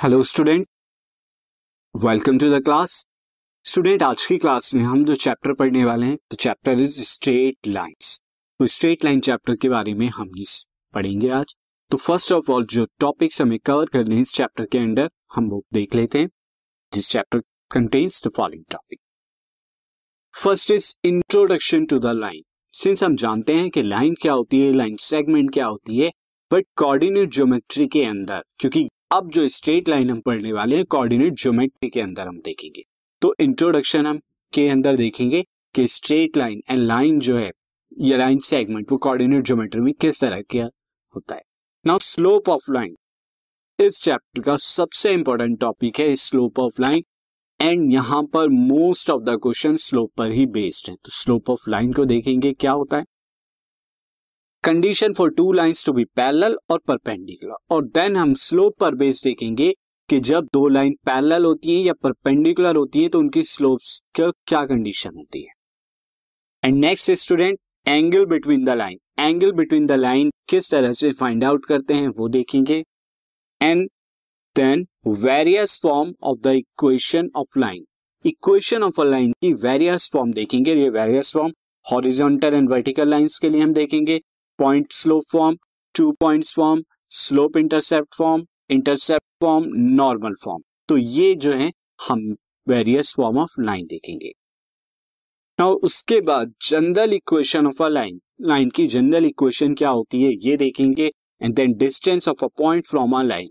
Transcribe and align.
Hello 0.00 0.22
student 0.22 0.66
welcome 1.94 2.38
to 2.38 2.48
the 2.50 2.60
class 2.64 2.92
student 3.64 4.02
आज 4.02 4.24
की 4.26 4.36
class 4.38 4.72
में 4.74 4.82
हम 4.82 5.04
जो 5.04 5.14
चैप्टर 5.14 5.52
पढ़ने 5.54 5.84
वाले 5.84 6.06
हैं 6.06 6.16
तो 6.30 6.36
चैप्टर 6.36 6.80
इज़ 6.80 6.94
स्ट्रेट 7.02 7.66
लाइंस 7.66 8.20
तो 8.60 8.66
स्ट्रेट 8.66 9.04
लाइन 9.04 9.20
चैप्टर 9.20 9.56
के 9.56 9.68
बारे 9.68 9.92
में 9.94 10.06
हम 10.08 10.30
पढ़ेंगे 10.94 11.28
आज. 11.30 11.54
तो 11.90 11.96
फ़र्स्ट 11.96 12.32
ऑफ़ 12.32 12.50
ऑल 12.52 12.64
जो 12.66 12.84
टॉपिक्स 13.00 13.40
हमें 13.42 13.58
कवर 13.58 13.86
करने 13.86 14.14
हैं 14.14 14.22
इस 14.22 14.32
चैप्टर 14.34 14.66
के 14.66 14.78
अंडर 14.78 15.10
हम 15.34 15.48
वो 15.48 15.62
देख 15.72 15.94
लेते 15.94 16.18
हैं. 16.18 16.30
जिस 16.92 17.10
chapter 17.10 17.42
contains 17.70 18.22
the 18.26 18.30
following 18.36 18.64
topic 18.72 18.98
first 20.34 20.70
is 20.70 20.94
introduction 21.04 21.84
to 21.86 21.98
the 21.98 22.14
line 22.20 22.42
since 22.74 23.04
हम 23.04 23.16
जानते 23.16 23.54
हैं 23.54 23.68
कि 23.70 23.82
लाइन 23.82 24.14
क्या 24.22 24.32
होती 24.32 24.60
है 24.60 24.72
लाइन 24.72 24.96
सेगमेंट 25.00 25.52
क्या 25.52 25.66
होती 25.66 25.98
है 25.98 26.10
बट 26.50 26.66
कोऑर्डिनेट 26.76 27.34
ज्योमेट्री 27.34 27.86
के 27.88 28.04
अंदर, 28.04 28.42
क्योंकि 28.58 28.88
अब 29.10 29.30
जो 29.30 29.46
स्ट्रेट 29.48 29.88
लाइन 29.88 30.10
हम 30.10 30.20
पढ़ने 30.20 30.52
वाले 30.52 30.76
हैं 30.76 30.84
कोऑर्डिनेट 30.84 31.34
ज्योमेट्री 31.34 31.88
के 31.90 32.00
अंदर 32.00 32.26
हम 32.26 32.36
देखेंगे। 32.38 32.82
तो 33.22 33.34
इंट्रोडक्शन 33.40 34.06
हम 34.06 34.20
के 34.52 34.68
अंदर 34.68 34.96
देखेंगे 34.96 35.42
कि 35.74 35.86
स्ट्रेट 35.88 36.36
लाइन 36.36 36.60
एंड 36.70 36.78
लाइन 36.78 37.18
जो 37.18 37.36
है, 37.36 37.50
ये 38.00 38.16
लाइन 38.16 38.38
सेगमेंट 38.38 38.92
वो 38.92 38.98
कोऑर्डिनेट 38.98 39.44
ज्योमेट्री 39.44 39.80
में 39.80 39.92
किस 39.94 40.20
तरह 40.20 40.42
का 40.54 40.68
होता 41.14 41.34
है। 41.34 41.42
नाउ 41.84 41.98
स्लोप 41.98 42.48
ऑफ़ 42.48 42.70
लाइन 42.72 42.96
इस 43.78 44.00
चैप्टर 44.02 44.42
का 44.42 44.56
सबसे 44.56 45.12
इंपॉर्टेंट 45.12 45.60
टॉपिक 45.60 46.00
है 46.00 46.14
स्लोप 46.16 46.58
ऑफ़ 46.58 46.80
लाइन 46.82 47.02
एंड 47.60 47.92
यहाँ 47.92 48.22
पर 48.24 48.48
most 48.48 49.10
of 49.10 49.22
the 49.22 49.38
question 49.42 49.76
slope 49.76 50.12
पर 50.16 50.32
ही 50.32 50.46
बेस्ड 50.48 50.90
है। 50.90 50.96
तो 50.96 51.10
स्लोप 51.12 51.50
ऑफ़ 51.50 51.70
लाइन 51.70 51.92
को 51.92 52.04
देखेंगे, 52.04 52.52
क्या 52.52 52.72
होता 52.72 52.96
है? 52.96 53.04
Condition 54.64 55.12
for 55.12 55.30
two 55.30 55.52
lines 55.52 55.84
to 55.86 55.92
be 55.92 56.04
parallel 56.16 56.56
और 56.70 56.78
परपेंडिकुलर 56.88 57.74
और 57.74 57.84
देन 57.84 58.16
हम 58.16 58.34
स्लोप 58.38 58.74
पर 58.80 58.94
बेस 58.94 59.22
देखेंगे 59.24 59.72
कि 60.08 60.18
जब 60.20 60.48
दो 60.52 60.66
लाइन 60.68 60.92
पैरेलल 61.06 61.44
होती 61.44 61.76
हैं 61.76 61.84
या 61.84 61.92
परपेंडिकुलर 62.02 62.76
होती 62.76 63.02
है 63.02 63.08
तो 63.08 63.18
उनकी 63.18 63.42
स्लोप्स 63.42 63.98
का 64.16 64.30
क्या 64.46 64.64
कंडीशन 64.64 65.16
होती 65.16 65.42
है? 65.42 65.52
And 66.62 66.78
next 66.78 67.10
student 67.12 67.58
angle 67.86 68.26
between 68.26 68.64
the 68.64 68.70
line 68.70 68.98
angle 69.20 69.52
between 69.52 69.86
the 69.86 69.92
line 69.92 70.30
किस 70.48 70.70
तरह 70.70 70.92
से 70.92 71.12
फाइंड 71.12 71.44
आउट 71.44 71.66
करते 71.66 71.94
हैं, 71.94 72.08
वो 72.08 72.28
देखेंगे। 72.28 72.82
And 73.60 73.88
then 74.56 74.86
various 75.24 75.78
form 75.82 76.12
of 76.22 76.38
the 76.38 76.54
equation 76.56 77.30
of 77.36 77.58
line 77.58 77.84
equation 78.24 78.82
of 78.82 79.00
a 79.00 79.04
line 79.04 79.32
की 79.42 79.52
वेरियस 79.62 80.10
फॉर्म 80.12 80.32
देखेंगे। 80.32 80.74
ये 80.74 80.88
various 80.90 81.32
form 81.34 81.52
horizontal 81.84 82.54
and 82.54 82.68
vertical 82.70 83.08
lines 83.08 83.38
के 83.38 83.48
लिए 83.48 83.60
हम 83.60 83.72
देखेंगे। 83.74 84.20
Point 84.60 84.92
slope 84.92 85.24
form 85.32 85.56
two 85.94 86.10
point 86.20 86.44
form 86.46 86.82
slope 87.10 87.56
intercept 87.56 88.14
form 88.14 88.44
intercept 88.70 89.26
form 89.42 89.64
normal 89.94 90.34
form 90.44 90.62
तो 90.88 90.96
ये 90.96 91.34
जो 91.34 91.52
है, 91.52 91.70
हम 92.00 92.34
वेरियस 92.66 93.14
फॉर्म 93.16 93.38
ऑफ़ 93.38 93.60
लाइन 93.60 93.86
देखेंगे। 93.86 94.32
नाउ 95.58 95.74
उसके 95.84 96.20
बाद 96.20 96.52
general 96.62 97.12
equation 97.12 97.66
of 97.66 97.82
a 97.82 97.88
line 97.88 98.20
line 98.42 98.70
की 98.70 98.86
जनरल 98.86 99.24
इक्वेशन 99.26 99.74
क्या 99.74 99.88
होती 99.90 100.22
है, 100.22 100.32
ये 100.32 100.56
देखेंगे 100.56 101.10
and 101.40 101.54
then 101.54 101.72
distance 101.76 102.28
of 102.28 102.44
a 102.44 102.48
point 102.58 102.86
from 102.86 103.18
a 103.18 103.22
line 103.22 103.50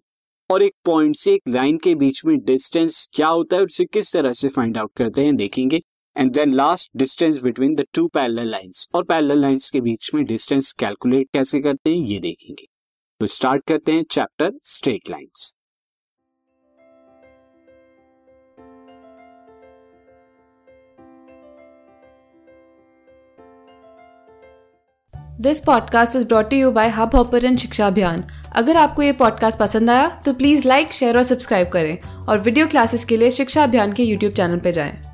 और 0.49 0.63
एक 0.63 0.73
पॉइंट 0.85 1.15
से 1.15 1.33
एक 1.33 1.49
लाइन 1.49 1.77
के 1.77 1.93
बीच 1.95 2.23
में 2.25 2.37
डिस्टेंस 2.39 3.07
क्या 3.13 3.27
होता 3.27 3.57
है, 3.57 3.63
उसे 3.63 3.85
किस 3.85 4.13
तरह 4.13 4.33
से 4.33 4.47
फाइंड 4.49 4.77
आउट 4.77 4.91
करते 4.97 5.25
हैं, 5.25 5.35
देखेंगे। 5.35 5.81
And 6.15 6.31
then 6.31 6.53
last 6.53 6.91
distance 6.97 7.39
between 7.41 7.75
the 7.75 7.85
two 7.93 8.07
parallel 8.07 8.49
lines 8.51 8.87
और 8.95 9.03
पैरेलल 9.03 9.41
लाइंस 9.41 9.69
के 9.69 9.81
बीच 9.81 10.09
में 10.13 10.23
डिस्टेंस 10.25 10.71
कैलकुलेट 10.71 11.27
कैसे 11.33 11.59
करते 11.59 11.89
हैं? 11.89 11.97
ये 11.97 12.19
देखेंगे। 12.19 12.67
तो 13.19 13.27
स्टार्ट 13.27 13.63
करते 13.67 13.91
हैं 13.91 14.03
chapter 14.11 14.51
straight 14.63 15.09
lines 15.09 15.55
this 25.41 25.59
podcast 25.59 26.15
is 26.15 26.25
brought 26.25 26.53
you 26.53 26.71
by 26.71 26.89
Hubhopper 27.15 27.55
शिक्षा 27.57 27.87
अभियान 27.87 28.23
अगर 28.55 28.77
आपको 28.77 29.01
ये 29.01 29.11
पॉडकास्ट 29.11 29.59
पसंद 29.59 29.89
आया 29.89 30.09
तो 30.25 30.33
प्लीज़ 30.33 30.67
लाइक 30.67 30.93
शेयर 30.93 31.17
और 31.17 31.23
सब्सक्राइब 31.23 31.69
करें। 31.69 32.25
और 32.25 32.39
वीडियो 32.39 32.67
क्लासेस 32.67 33.05
के 33.05 33.17
लिए 33.17 33.31
शिक्षा 33.31 33.63
अभियान 33.63 33.93
के 33.93 34.03
यूट्यूब 34.03 34.33
चैनल 34.33 34.59
पर 34.59 34.71
जाएँ। 34.71 35.08